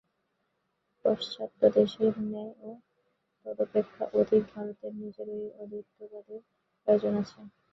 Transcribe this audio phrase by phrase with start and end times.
[1.05, 2.71] পাশ্চাত্য দেশেরই ন্যায় বা
[3.45, 6.41] তদপেক্ষা অধিক ভারতের নিজেরও এই অদ্বৈতবাদের
[6.81, 7.39] প্রয়োজন আছে।